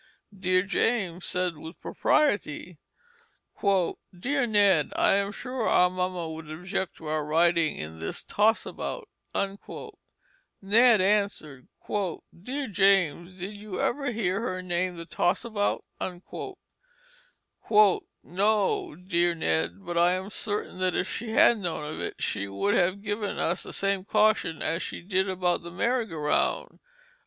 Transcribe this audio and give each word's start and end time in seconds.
Dear 0.35 0.63
James 0.63 1.25
said 1.27 1.57
with 1.59 1.79
propriety, 1.79 2.79
"Dear 4.19 4.47
Ned, 4.47 4.91
I 4.95 5.13
am 5.17 5.31
sure 5.31 5.69
our 5.69 5.91
mamma 5.91 6.27
would 6.27 6.49
object 6.49 6.95
to 6.95 7.05
our 7.05 7.23
riding 7.23 7.77
in 7.77 7.99
this 7.99 8.23
Toss 8.23 8.65
about." 8.65 9.07
Ned 10.59 11.01
answered, 11.01 11.67
"Dear 11.87 12.67
James, 12.67 13.37
did 13.37 13.55
you 13.55 13.79
ever 13.79 14.11
hear 14.11 14.41
her 14.41 14.63
name 14.63 14.97
the 14.97 15.05
Toss 15.05 15.45
about?" 15.45 15.85
"No, 18.23 18.95
dear 18.95 19.35
Ned, 19.35 19.85
but 19.85 19.97
I 19.99 20.13
am 20.13 20.31
certain 20.31 20.79
that 20.79 20.95
if 20.95 21.07
she 21.07 21.33
had 21.33 21.59
known 21.59 21.93
of 21.93 21.99
it 22.01 22.15
she 22.17 22.47
would 22.47 22.73
have 22.73 23.03
given 23.03 23.37
us 23.37 23.61
the 23.61 23.71
same 23.71 24.05
caution 24.05 24.63
as 24.63 24.81
she 24.81 25.01
did 25.03 25.29
about 25.29 25.61
the 25.61 25.69
Merry 25.69 26.07
go 26.07 26.17
round." 26.17 26.79